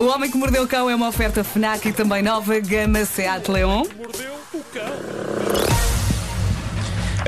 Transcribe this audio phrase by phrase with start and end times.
[0.00, 3.50] O Homem que Mordeu o Cão é uma oferta FNAC e também nova gama Seat
[3.50, 3.82] Leon.
[3.96, 4.84] Mordeu o cão.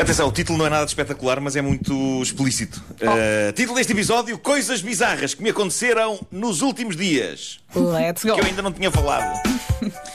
[0.01, 2.81] Atenção, o título não é nada de espetacular, mas é muito explícito.
[2.93, 7.59] Uh, título deste episódio: Coisas bizarras que me aconteceram nos últimos dias.
[7.75, 8.35] Let's go.
[8.35, 9.37] Que eu ainda não tinha falado.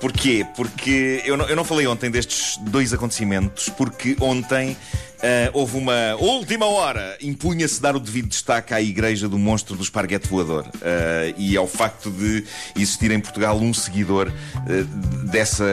[0.00, 0.46] Porquê?
[0.56, 4.76] Porque eu não, eu não falei ontem destes dois acontecimentos, porque ontem
[5.20, 9.82] Uh, houve uma última hora, impunha-se dar o devido destaque à igreja do monstro do
[9.82, 12.42] esparguete voador uh, e ao facto de
[12.74, 15.66] existir em Portugal um seguidor uh, dessa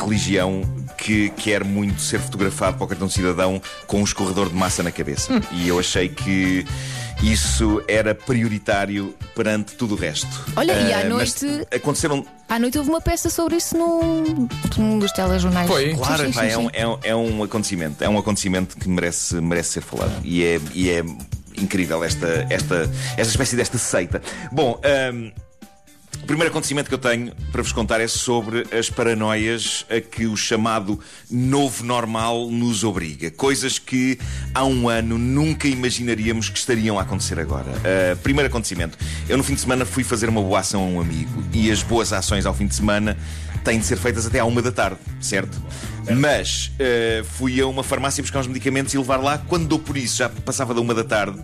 [0.00, 0.62] religião
[0.96, 4.80] que quer muito ser fotografado para o cartão de cidadão com um escorredor de massa
[4.80, 5.32] na cabeça.
[5.32, 5.40] Hum.
[5.50, 6.64] E eu achei que
[7.22, 10.28] isso era prioritário perante tudo o resto.
[10.56, 11.46] Olha, uh, e à noite.
[11.74, 12.24] Aconteceram.
[12.48, 15.68] À noite houve uma peça sobre isso num, num dos telejornais.
[15.68, 18.02] Foi, claro, sim, sim, sim, é, um, é, um, é, um, acontecimento.
[18.02, 20.12] É um acontecimento que merece, merece ser falado.
[20.24, 21.04] E é, e é
[21.56, 24.22] incrível esta, esta, esta espécie desta seita.
[24.52, 24.80] Bom.
[25.12, 25.47] Um, o
[26.28, 30.36] primeiro acontecimento que eu tenho para vos contar é sobre as paranoias a que o
[30.36, 33.30] chamado novo normal nos obriga.
[33.30, 34.18] Coisas que
[34.54, 37.70] há um ano nunca imaginaríamos que estariam a acontecer agora.
[37.70, 38.98] Uh, primeiro acontecimento.
[39.26, 41.82] Eu no fim de semana fui fazer uma boa ação a um amigo e as
[41.82, 43.16] boas ações ao fim de semana
[43.64, 45.58] têm de ser feitas até à uma da tarde, certo?
[46.14, 49.38] Mas uh, fui a uma farmácia buscar uns medicamentos e levar lá.
[49.38, 51.42] Quando dou por isso, já passava da uma da tarde.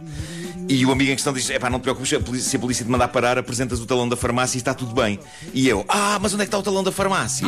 [0.68, 2.08] E o amigo em questão diz: é pá, não te preocupes,
[2.44, 5.18] se a polícia te mandar parar, apresentas o talão da farmácia e está tudo bem.
[5.52, 7.46] E eu: ah, mas onde é que está o talão da farmácia?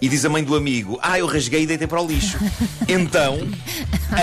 [0.00, 2.36] E diz a mãe do amigo: Ah, eu rasguei e deitei para o lixo.
[2.88, 3.38] Então,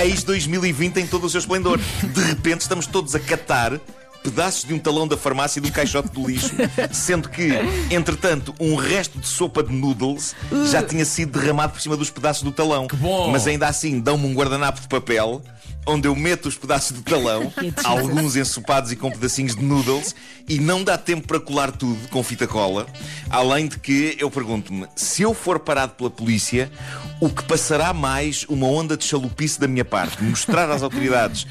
[0.03, 1.79] eis 2020 em todo o seu esplendor.
[2.03, 3.79] De repente, estamos todos a catar
[4.21, 6.53] pedaços de um talão da farmácia e de um caixote de lixo,
[6.91, 7.49] sendo que,
[7.89, 10.35] entretanto, um resto de sopa de noodles
[10.69, 12.87] já tinha sido derramado por cima dos pedaços do talão.
[13.31, 15.41] Mas ainda assim, dão-me um guardanapo de papel
[15.85, 17.51] onde eu meto os pedaços de talão,
[17.83, 20.15] alguns ensopados e com pedacinhos de noodles,
[20.47, 22.87] e não dá tempo para colar tudo com fita cola.
[23.29, 26.71] Além de que eu pergunto-me, se eu for parado pela polícia,
[27.19, 30.23] o que passará mais uma onda de chalupice da minha parte?
[30.23, 31.47] Mostrar às autoridades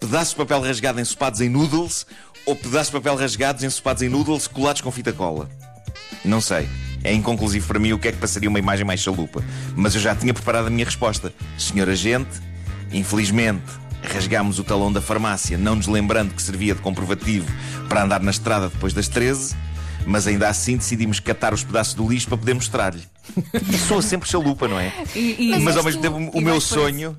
[0.00, 2.06] pedaços de papel rasgado ensopados em noodles
[2.44, 5.48] ou pedaços de papel rasgados ensopados em noodles colados com fita cola?
[6.24, 6.68] Não sei.
[7.04, 9.42] É inconclusivo para mim o que é que passaria uma imagem mais chalupa.
[9.74, 11.32] Mas eu já tinha preparado a minha resposta.
[11.58, 12.40] Senhor agente,
[12.92, 13.62] infelizmente,
[14.02, 17.46] rasgámos o talão da farmácia, não nos lembrando que servia de comprovativo
[17.88, 19.54] para andar na estrada depois das 13,
[20.06, 23.02] mas ainda assim decidimos catar os pedaços do lixo para poder mostrar-lhe.
[23.86, 24.92] Soa sempre chalupa, não é?
[25.14, 27.16] E, e mas ao mesmo tempo, o meu sonho.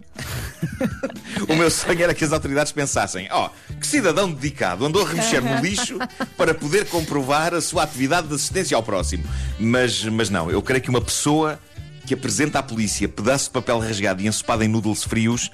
[1.47, 5.09] o meu sonho era que as autoridades pensassem: ó, oh, que cidadão dedicado andou a
[5.09, 5.97] remexer no lixo
[6.35, 9.23] para poder comprovar a sua atividade de assistência ao próximo.
[9.57, 11.57] Mas, mas não, eu creio que uma pessoa
[12.06, 15.50] que apresenta à polícia pedaço de papel rasgado e ensopado em noodles frios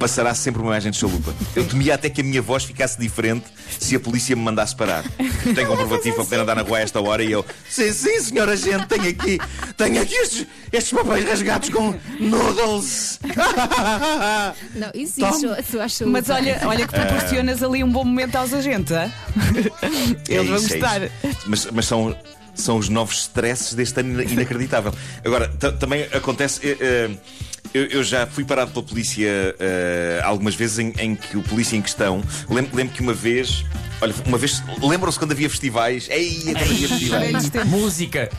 [0.00, 1.34] passará sempre uma imagem de chalupa.
[1.54, 3.44] Eu temia até que a minha voz ficasse diferente
[3.78, 5.04] se a polícia me mandasse parar.
[5.54, 8.56] Tenho comprovativo para poder andar na rua a esta hora e eu, sim, sim, senhora
[8.56, 9.38] gente, tenho aqui,
[9.76, 13.20] tenho aqui estes, estes papéis rasgados com noodles.
[14.74, 16.06] Não, isso, isso eu acho.
[16.06, 19.12] Mas olha, olha que proporcionas ali um bom momento aos agentes, é?
[20.28, 21.02] Eles vão é gostar.
[21.02, 21.10] É
[21.46, 22.16] mas, mas são
[22.60, 24.92] são os novos stresses deste ano inacreditável.
[25.24, 26.60] Agora, também acontece.
[26.72, 27.16] Uh,
[27.72, 31.76] eu, eu, já fui parado pela polícia uh, algumas vezes em, em, que o polícia
[31.76, 32.22] em questão.
[32.48, 33.64] Lembro, lembro que uma vez.
[34.00, 34.62] Olha, uma vez.
[34.82, 36.08] Lembram-se quando havia festivais?
[36.10, 37.50] Ei, quando havia festivais.
[37.66, 38.30] Música!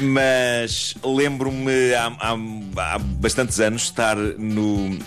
[0.00, 4.98] Mas lembro-me há, há, há bastantes anos estar no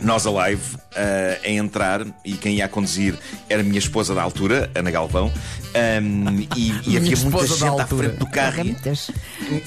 [0.00, 3.14] nós Alive uh, a entrar e quem ia a conduzir
[3.48, 5.32] era a minha esposa da altura, Ana Galvão,
[5.68, 8.64] um, e, e havia muita gente à frente do carro.
[8.64, 9.10] Muitas.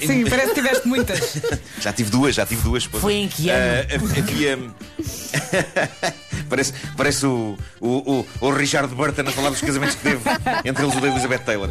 [0.04, 1.38] Sim, parece que tiveste muitas.
[1.80, 2.84] já tive duas, já tive duas.
[2.84, 3.82] Foi em que ano?
[3.82, 4.58] Uh, havia.
[6.48, 10.20] parece parece o, o, o, o, Richard Burton a falar dos casamentos que teve
[10.64, 11.68] entre eles o da Elizabeth Taylor.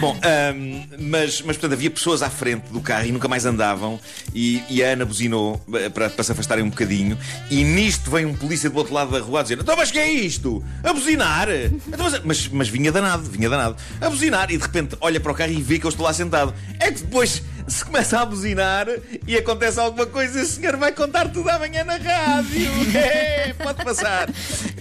[0.00, 4.00] Bom, um, mas, mas portanto havia pessoas à frente do carro e nunca mais andavam.
[4.34, 7.18] E, e a Ana buzinou eh, para, para se afastarem um bocadinho.
[7.50, 9.98] E nisto vem um polícia do outro lado da rua a dizer: Então, mas que
[9.98, 10.62] é isto?
[10.82, 11.48] A buzinar?
[11.86, 13.76] Então, mas, mas, mas vinha danado, vinha danado.
[14.00, 14.50] A buzinar.
[14.50, 16.52] E de repente olha para o carro e vê que eu estou lá sentado.
[16.80, 18.86] É que depois se começa a buzinar
[19.26, 22.64] e acontece alguma coisa, o senhor vai contar tudo amanhã na rádio.
[22.94, 24.28] É, pode passar.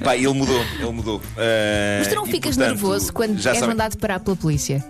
[0.04, 1.18] Pá, ele mudou, ele mudou.
[1.18, 3.68] Uh, Mas tu não ficas portanto, nervoso quando és sabe...
[3.68, 4.84] mandado parar pela polícia?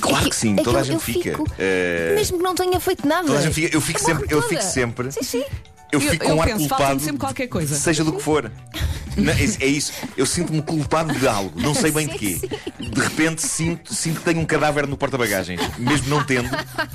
[0.00, 1.30] Claro é que, sim, é toda a gente fica.
[1.30, 3.28] Fico, uh, mesmo que não tenha feito nada.
[3.28, 5.12] Eu fico sempre, eu fico sempre.
[5.12, 5.44] Sim, sim.
[5.92, 7.00] Eu fico eu, com um ar penso, culpado.
[7.00, 7.74] sempre qualquer coisa.
[7.76, 8.50] Seja do que for.
[9.16, 9.92] Não, é, é, isso.
[10.16, 11.52] Eu sinto-me culpado de algo.
[11.60, 12.40] Não sei bem de quê.
[12.80, 15.60] De repente sinto, sinto que tenho um cadáver no porta-bagagens.
[15.78, 16.48] Mesmo não tendo.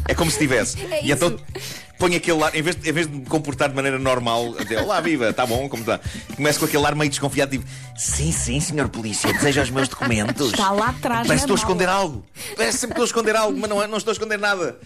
[0.06, 0.78] É como se tivesse.
[0.82, 1.38] É e então
[2.00, 4.82] ponho aquele ar, em vez, de, em vez de me comportar de maneira normal, até,
[4.82, 6.00] olá, viva, está bom, como está?
[6.34, 7.66] Começo com aquele ar meio desconfiado, tipo,
[7.98, 10.54] sim, sim, senhor polícia, deseja os meus documentos.
[10.54, 11.28] Está lá atrás.
[11.28, 12.26] Parece que estou a esconder algo.
[12.56, 14.80] Parece sempre que estou a esconder algo, mas não, é, não estou a esconder nada.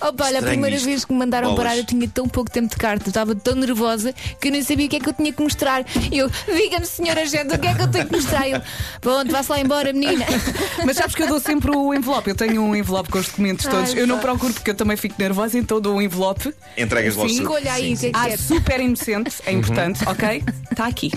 [0.00, 0.86] Opa, olha, a primeira isto.
[0.86, 1.64] vez que me mandaram Bolas.
[1.64, 4.62] parar, eu tinha tão pouco tempo de carta, eu estava tão nervosa que eu nem
[4.62, 5.84] sabia o que é que eu tinha que mostrar.
[6.12, 8.48] Eu, diga-me, senhor agente, o que é que eu tenho que mostrar?
[8.48, 8.62] Eu,
[9.00, 10.24] pronto, vá-se lá embora, menina.
[10.86, 12.30] Mas sabes que eu dou sempre o envelope.
[12.30, 13.92] Eu tenho um envelope com os documentos todos.
[13.92, 16.54] Ai, eu não procuro porque eu também fico nervosa, então dou um envelope.
[16.76, 17.28] Entregas logo.
[17.28, 20.12] Escolha aí o que é que ah, super inocente, é importante, uhum.
[20.12, 20.42] ok?
[20.70, 21.10] Está aqui.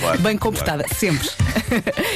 [0.00, 0.98] Claro, Bem comportada, claro.
[0.98, 1.28] sempre.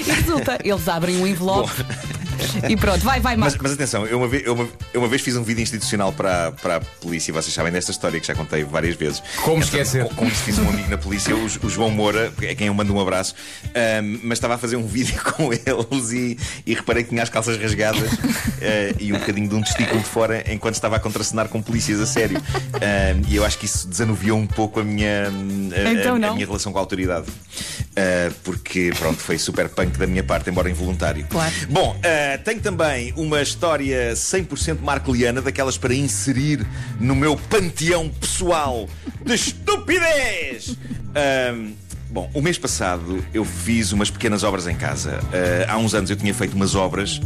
[0.07, 1.71] E resulta, eles abrem um envelope.
[1.83, 2.22] Bom.
[2.69, 5.23] E pronto, vai, vai, Mas, mas atenção, eu uma, vez, eu, uma, eu uma vez
[5.23, 8.65] fiz um vídeo institucional para, para a polícia, vocês sabem desta história que já contei
[8.65, 9.23] várias vezes.
[9.43, 10.05] Como então, esquecer?
[10.05, 12.75] Com, com isso fiz um amigo na polícia, o, o João Moura, é quem eu
[12.75, 13.35] mando um abraço,
[13.67, 17.29] um, mas estava a fazer um vídeo com eles e, e reparei que tinha as
[17.29, 21.49] calças rasgadas uh, e um bocadinho de um testículo de fora enquanto estava a contracenar
[21.49, 22.39] com polícias a sério.
[22.39, 26.35] Um, e eu acho que isso desanuviou um pouco a minha, a, então a, a
[26.35, 27.27] minha relação com a autoridade.
[27.29, 31.27] Uh, porque, pronto, foi super punk da minha parte, embora involuntário.
[31.29, 31.53] Claro.
[31.69, 32.01] Bom, uh,
[32.45, 36.67] tenho também uma história 100% marcoliana, daquelas para inserir
[37.01, 38.89] no meu panteão pessoal
[39.25, 40.71] de estupidez.
[40.71, 41.73] Uh,
[42.13, 45.19] Bom, o mês passado eu fiz umas pequenas obras em casa.
[45.19, 47.19] Uh, há uns anos eu tinha feito umas obras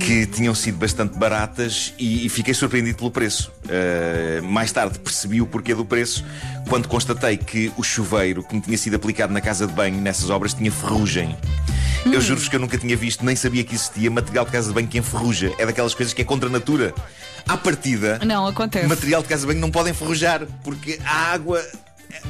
[0.00, 3.52] que tinham sido bastante baratas e, e fiquei surpreendido pelo preço.
[3.66, 6.24] Uh, mais tarde percebi o porquê do preço
[6.68, 10.28] quando constatei que o chuveiro que me tinha sido aplicado na casa de banho nessas
[10.28, 11.36] obras tinha ferrugem.
[12.12, 14.74] Eu juro-vos que eu nunca tinha visto, nem sabia que existia material de casa de
[14.74, 15.52] banho que enferruja.
[15.58, 16.94] É daquelas coisas que é contra a natura.
[17.48, 18.86] À partida, não acontece.
[18.86, 21.62] material de casa de banho não pode enferrujar, porque a água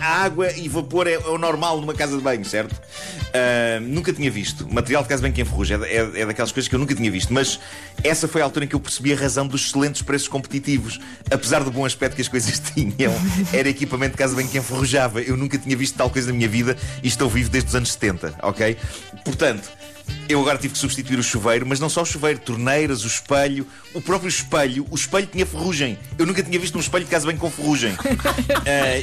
[0.01, 2.73] a água e vapor é, é, o normal numa casa de banho, certo?
[2.73, 4.67] Uh, nunca tinha visto.
[4.73, 6.95] Material de casa de banho que enferruja é, é, é, daquelas coisas que eu nunca
[6.95, 7.33] tinha visto.
[7.33, 7.61] Mas
[8.03, 11.01] essa foi a altura em que eu percebi a razão dos excelentes preços competitivos.
[11.31, 13.13] Apesar do bom aspecto que as coisas tinham,
[13.53, 15.21] era equipamento de casa de banho que enferrujava.
[15.21, 17.93] Eu nunca tinha visto tal coisa na minha vida e estou vivo desde os anos
[17.93, 18.77] 70, ok?
[19.25, 19.86] Portanto.
[20.29, 23.67] Eu agora tive que substituir o chuveiro, mas não só o chuveiro, torneiras, o espelho,
[23.95, 25.99] o próprio espelho, o espelho tinha ferrugem.
[26.19, 27.93] Eu nunca tinha visto um espelho de casa bem com ferrugem.
[27.93, 27.97] uh,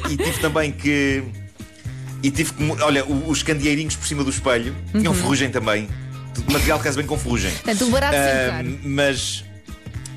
[0.12, 1.24] e tive também que.
[2.22, 2.64] E tive que.
[2.82, 5.20] Olha, os candeeirinhos por cima do espelho tinham uhum.
[5.20, 5.88] ferrugem também.
[6.52, 7.52] Material de casa bem com ferrugem.
[7.52, 9.46] Portanto, o barato uh, Mas.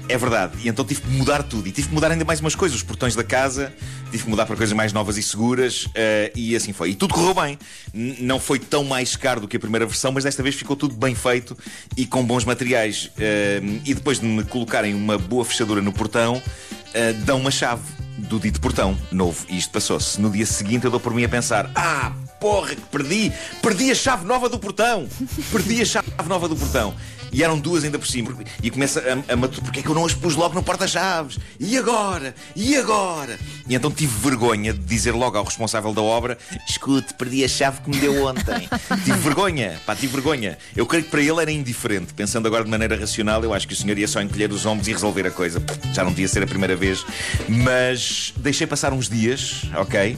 [0.08, 0.52] É verdade.
[0.62, 1.68] E então tive que mudar tudo.
[1.68, 2.76] E tive que mudar ainda mais umas coisas.
[2.76, 3.72] Os portões da casa,
[4.10, 5.86] tive que mudar para coisas mais novas e seguras.
[5.86, 6.90] Uh, e assim foi.
[6.90, 7.58] E tudo correu bem.
[7.92, 10.94] Não foi tão mais caro do que a primeira versão, mas desta vez ficou tudo
[10.94, 11.56] bem feito
[11.96, 13.06] e com bons materiais.
[13.16, 17.82] Uh, e depois de me colocarem uma boa fechadura no portão, uh, dão uma chave
[18.18, 19.44] do dito portão novo.
[19.48, 20.20] E isto passou-se.
[20.20, 23.32] No dia seguinte eu dou por mim a pensar: ah, porra, que perdi!
[23.62, 25.08] Perdi a chave nova do portão!
[25.50, 26.94] Perdi a chave nova do portão!
[27.32, 28.34] E eram duas ainda por cima.
[28.62, 29.62] E começa a, a maturar.
[29.62, 31.38] Porque é que eu não as pus logo no porta-chaves?
[31.58, 32.34] E agora?
[32.54, 33.38] E agora?
[33.68, 36.38] E então tive vergonha de dizer logo ao responsável da obra:
[36.68, 38.68] Escute, perdi a chave que me deu ontem.
[39.04, 40.56] tive vergonha, pá, tive vergonha.
[40.74, 42.14] Eu creio que para ele era indiferente.
[42.14, 44.88] Pensando agora de maneira racional, eu acho que o senhor ia só encolher os ombros
[44.88, 45.62] e resolver a coisa.
[45.92, 47.04] Já não devia ser a primeira vez.
[47.48, 50.16] Mas deixei passar uns dias, ok?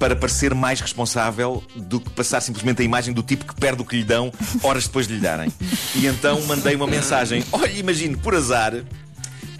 [0.00, 3.84] Para parecer mais responsável do que passar simplesmente a imagem do tipo que perde o
[3.84, 4.32] que lhe dão
[4.62, 5.52] horas depois de lhe darem.
[5.94, 8.72] E então mandei uma mensagem: Olha, imagine, por azar,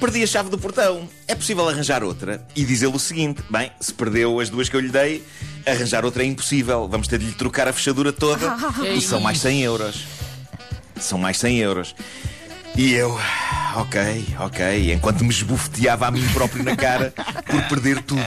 [0.01, 1.07] perdi a chave do portão.
[1.29, 2.45] É possível arranjar outra?
[2.57, 5.23] E dizer-lhe o seguinte: Bem, se perdeu as duas que eu lhe dei,
[5.67, 6.89] arranjar outra é impossível.
[6.89, 8.57] Vamos ter de lhe trocar a fechadura toda
[8.97, 10.07] e são mais 100 euros.
[10.99, 11.95] São mais 100 euros.
[12.77, 13.19] E eu,
[13.77, 17.13] ok, ok, enquanto me esbofeteava a mim próprio na cara
[17.47, 18.23] por perder tudo.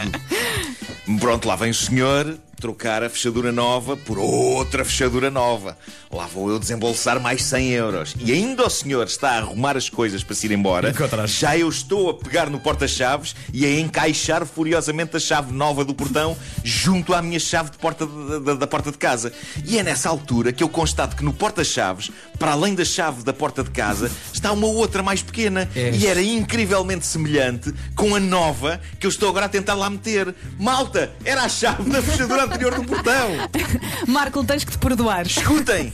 [1.19, 5.77] Pronto, lá vem o senhor trocar a fechadura nova por outra fechadura nova.
[6.09, 8.15] Lá vou eu desembolsar mais 100 euros.
[8.17, 10.87] E ainda o senhor está a arrumar as coisas para se ir embora.
[11.27, 15.93] Já eu estou a pegar no porta-chaves e a encaixar furiosamente a chave nova do
[15.93, 19.33] portão junto à minha chave de porta de, de, da porta de casa.
[19.65, 23.33] E é nessa altura que eu constato que no porta-chaves, para além da chave da
[23.33, 25.69] porta de casa, está uma outra mais pequena.
[25.75, 25.91] É.
[25.93, 30.33] E era incrivelmente semelhante com a nova que eu estou agora a tentar lá meter.
[30.57, 33.29] Malta, era a chave da fechadura anterior do portão.
[34.07, 35.25] Marco, tens que te perdoar.
[35.25, 35.91] Escutem!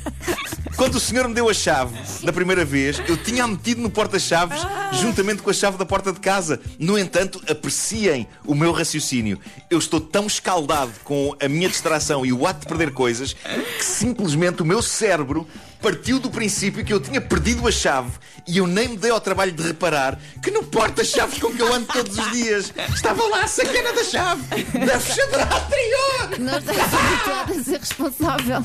[0.75, 4.61] Quando o senhor me deu a chave da primeira vez, eu tinha metido no porta-chaves
[4.93, 6.59] juntamente com a chave da porta de casa.
[6.77, 9.39] No entanto, apreciem o meu raciocínio.
[9.69, 13.83] Eu estou tão escaldado com a minha distração e o ato de perder coisas que
[13.83, 15.45] simplesmente o meu cérebro
[15.81, 18.11] partiu do princípio que eu tinha perdido a chave
[18.47, 21.73] e eu nem me dei ao trabalho de reparar que no porta-chaves com que eu
[21.73, 26.39] ando todos os dias estava lá a sacana da chave da fechadura anterior.
[26.39, 28.63] Não estás habituado a ser responsável.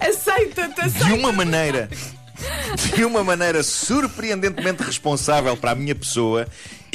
[0.00, 1.88] Aceita-te, aceita De uma maneira.
[2.94, 6.46] De uma maneira surpreendentemente responsável para a minha pessoa,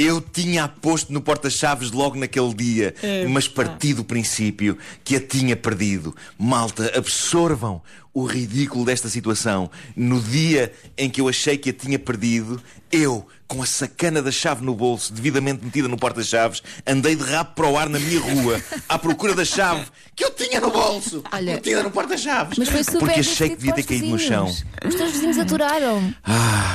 [0.03, 2.95] Eu tinha aposto no porta-chaves logo naquele dia,
[3.29, 6.15] mas parti do princípio que a tinha perdido.
[6.39, 7.79] Malta, absorvam
[8.11, 9.69] o ridículo desta situação.
[9.95, 12.59] No dia em que eu achei que a tinha perdido,
[12.91, 17.51] eu, com a sacana da chave no bolso, devidamente metida no porta-chaves, andei de rabo
[17.53, 21.23] para o ar na minha rua, à procura da chave que eu tinha no bolso,
[21.31, 22.57] Olha, metida no porta-chaves.
[22.57, 24.47] Mas foi super Porque achei que devia ter caído no chão.
[24.47, 24.65] vizinhos.
[24.83, 26.11] Os teus vizinhos aturaram.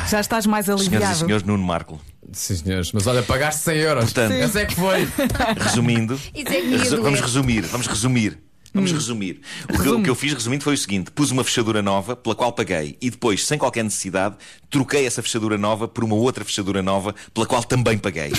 [0.08, 1.18] Já estás mais Senhoras e aliviado.
[1.18, 2.00] senhores, Nuno Marco.
[2.32, 4.04] Sim, senhores, mas olha, pagaste 100 euros.
[4.04, 4.40] Portanto- Sim.
[4.40, 5.08] Essa é que foi.
[5.60, 8.38] Resumindo, é resu- vamos resumir, vamos resumir.
[8.74, 9.40] Vamos resumir.
[9.72, 12.14] O que, eu- o que eu fiz, resumindo, foi o seguinte: pus uma fechadura nova
[12.14, 14.36] pela qual paguei e depois, sem qualquer necessidade,
[14.68, 18.32] troquei essa fechadura nova por uma outra fechadura nova pela qual também paguei.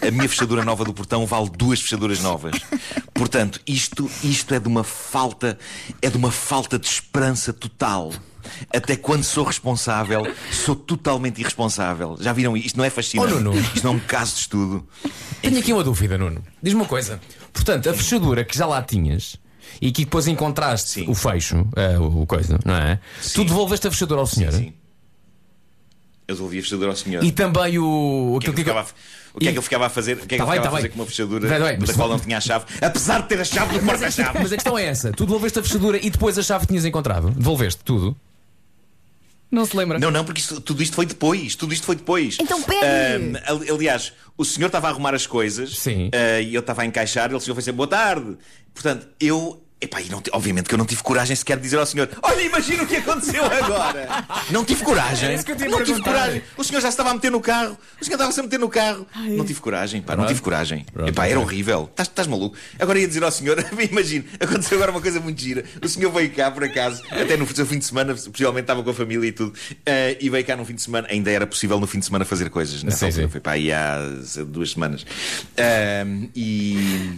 [0.00, 2.54] A minha fechadura nova do portão vale duas fechaduras novas.
[3.12, 5.58] Portanto, isto, isto é de uma falta,
[6.00, 8.14] é de uma falta de esperança total.
[8.74, 12.16] Até quando sou responsável, sou totalmente irresponsável.
[12.20, 12.66] Já viram isto?
[12.66, 13.32] Isto não é fascinante.
[13.34, 13.60] Oh, Nuno.
[13.60, 14.86] Isto não é um caso de estudo.
[15.40, 16.42] Tenho aqui uma dúvida, Nuno.
[16.62, 17.20] Diz-me uma coisa.
[17.52, 19.36] Portanto, a fechadura que já lá tinhas
[19.80, 21.04] e que depois encontraste Sim.
[21.08, 22.98] o fecho, eh, o coisa, não é?
[23.34, 24.52] Tu devolveste a fechadura ao senhor.
[24.52, 24.72] Sim.
[26.28, 27.22] Eu devolvi a fechadura ao senhor.
[27.24, 28.36] E também o.
[28.36, 28.86] O que, é que, eu ficava a,
[29.34, 30.12] o que é que eu ficava a fazer?
[30.14, 30.90] O que é que Tá eu bem, ficava tá a fazer bem.
[30.96, 32.64] com uma fechadura vai, mas da tu- qual não tinha a chave?
[32.80, 34.38] Apesar de ter a chave do porta-chave.
[34.38, 36.84] Mas a questão é essa: tu devolveste a fechadura e depois a chave que tinhas
[36.84, 37.30] encontrado?
[37.30, 38.16] Devolveste tudo?
[39.52, 39.98] Não se lembra?
[39.98, 41.54] Não, não, porque isto- tudo isto foi depois.
[41.54, 42.38] Tudo isto foi depois.
[42.40, 42.84] Então pegue.
[42.84, 46.10] Ahm, ali- aliás, o senhor estava a arrumar as coisas Sim.
[46.14, 47.26] ah, e eu estava a encaixar.
[47.26, 48.38] Ele o senhor foi dizer boa tarde.
[48.72, 49.61] Portanto, eu.
[49.82, 52.08] Epá, e não te- obviamente que eu não tive coragem sequer de dizer ao senhor:
[52.22, 54.08] Olha, imagina o que aconteceu agora.
[54.50, 55.24] não tive coragem.
[55.24, 56.42] Era isso que eu ia não tive coragem.
[56.56, 57.76] O senhor já se estava a meter no carro.
[58.00, 59.04] O senhor estava-se a meter no carro.
[59.16, 60.86] Não tive coragem, pá, não tive coragem.
[60.92, 61.88] Pronto, Epá, era horrível.
[61.90, 62.56] Estás, estás maluco?
[62.78, 63.58] Agora ia dizer ao senhor:
[63.90, 65.64] Imagina, aconteceu agora uma coisa muito gira.
[65.82, 68.90] O senhor veio cá, por acaso, até no seu fim de semana, possivelmente estava com
[68.90, 69.52] a família e tudo,
[69.84, 71.08] eh, e veio cá no fim de semana.
[71.10, 72.82] Ainda era possível no fim de semana fazer coisas.
[72.84, 73.22] Nessa Sim, altura.
[73.26, 73.30] sim.
[73.32, 73.98] Foi para aí há
[74.46, 75.04] duas semanas.
[75.58, 77.12] Ahm, e.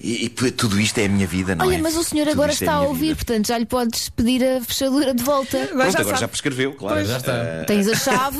[0.00, 1.68] E, e tudo isto é a minha vida, não é?
[1.68, 3.16] Olha, mas o senhor Tudo agora isto é está a ouvir, vida.
[3.16, 5.56] portanto já lhe podes pedir a fechadura de volta.
[5.56, 6.30] Agora Pronto, já agora já sabe.
[6.30, 6.94] prescreveu, claro.
[6.96, 7.08] Pois.
[7.08, 7.32] Já está.
[7.32, 8.38] Ah, Tens a chave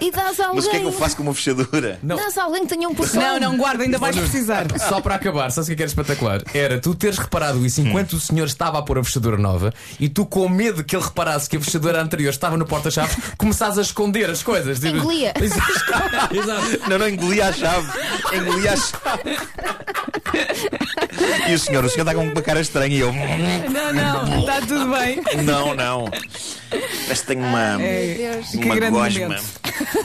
[0.00, 0.56] e dás a alguém.
[0.56, 1.98] mas o que é que eu faço com uma fechadura?
[2.02, 2.16] Não.
[2.16, 3.20] Dás a alguém que tenha um portão.
[3.22, 4.66] Não, não, guarda, ainda vais precisar.
[4.88, 6.42] Só para acabar, sabes o que é que era espetacular?
[6.52, 10.08] Era tu teres reparado isso enquanto o senhor estava a pôr a fechadura nova e
[10.08, 13.82] tu, com medo que ele reparasse que a fechadura anterior estava no porta-chaves, começares a
[13.82, 14.78] esconder as coisas.
[14.78, 15.32] Tipo- Engolia.
[15.40, 16.88] Exato.
[16.88, 17.88] Não, não, engoli a chave.
[18.34, 19.38] Engoli a chave.
[21.48, 23.12] E o senhor, o senhor está com uma cara estranha e eu.
[23.12, 25.20] Não, não, está tudo bem.
[25.44, 26.04] Não, não.
[27.08, 27.78] Mas tenho uma.
[27.78, 29.20] Que uma grande gosma.
[29.20, 29.44] momento.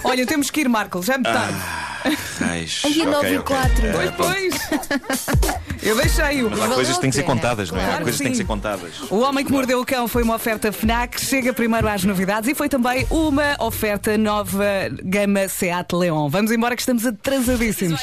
[0.03, 1.49] Olha, temos que ir, Marco, já me está.
[2.39, 2.81] Raios.
[2.85, 3.55] Ai, a Ok, 9 e ok.
[3.55, 3.87] 4.
[3.87, 4.13] Eh, pronto.
[4.17, 4.53] Pois.
[5.83, 6.49] Eu deixei-o.
[6.49, 7.83] Mas há coisas que têm que ser contadas, não é?
[7.83, 8.43] Claro Há coisas que que têm que sim.
[8.43, 9.11] ser contadas.
[9.11, 12.55] O Homem que Mordeu o Cão foi uma oferta FNAC, chega primeiro às novidades e
[12.55, 14.65] foi também uma oferta nova
[15.03, 16.29] gama Seat Leon.
[16.29, 17.99] Vamos embora que estamos atrasadíssimos.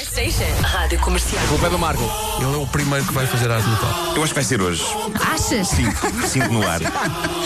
[0.63, 1.43] Rádio Comercial.
[1.45, 2.03] A culpa é do Marco.
[2.41, 4.15] Ele é o primeiro que vai fazer arte Natal.
[4.17, 4.85] Eu acho que vai ser hoje.
[5.33, 5.69] Achas?
[5.69, 6.81] Sinto, sinto no ar.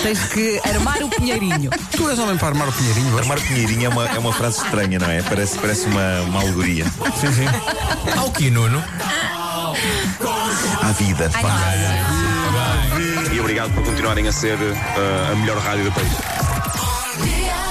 [0.02, 1.70] Tens que armar o pinheirinho.
[1.96, 3.18] Tu és homem para armar o pinheirinho hoje?
[3.20, 5.22] Armar pinheirinho é uma, é uma frase estranha, não é?
[5.22, 6.84] Parece, parece uma, uma alegoria.
[7.20, 7.46] Sim, sim.
[8.18, 8.82] Ao que, Nuno?
[10.84, 11.72] À vida, pá.
[13.32, 16.43] E obrigado por continuarem a ser uh, a melhor rádio do país.